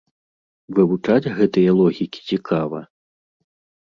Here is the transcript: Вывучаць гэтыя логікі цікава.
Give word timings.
Вывучаць 0.77 1.31
гэтыя 1.39 1.75
логікі 1.81 2.21
цікава. 2.33 2.79